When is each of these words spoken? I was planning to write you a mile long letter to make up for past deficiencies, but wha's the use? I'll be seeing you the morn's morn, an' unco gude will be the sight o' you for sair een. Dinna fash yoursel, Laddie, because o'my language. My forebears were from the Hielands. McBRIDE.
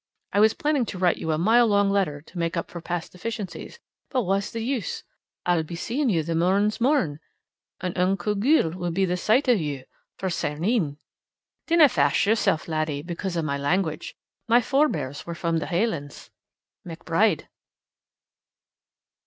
I 0.33 0.39
was 0.39 0.55
planning 0.55 0.83
to 0.87 0.97
write 0.97 1.17
you 1.17 1.31
a 1.31 1.37
mile 1.37 1.67
long 1.67 1.91
letter 1.91 2.21
to 2.21 2.37
make 2.39 2.57
up 2.57 2.71
for 2.71 2.81
past 2.81 3.11
deficiencies, 3.11 3.77
but 4.09 4.23
wha's 4.23 4.49
the 4.49 4.63
use? 4.63 5.03
I'll 5.45 5.61
be 5.61 5.75
seeing 5.75 6.09
you 6.09 6.23
the 6.23 6.33
morn's 6.33 6.81
morn, 6.81 7.19
an' 7.81 7.93
unco 7.95 8.33
gude 8.33 8.73
will 8.73 8.89
be 8.89 9.05
the 9.05 9.15
sight 9.15 9.47
o' 9.47 9.51
you 9.51 9.83
for 10.17 10.31
sair 10.31 10.57
een. 10.63 10.97
Dinna 11.67 11.87
fash 11.87 12.25
yoursel, 12.25 12.57
Laddie, 12.67 13.03
because 13.03 13.37
o'my 13.37 13.59
language. 13.59 14.15
My 14.47 14.59
forebears 14.59 15.27
were 15.27 15.35
from 15.35 15.57
the 15.57 15.67
Hielands. 15.67 16.31
McBRIDE. 16.83 17.45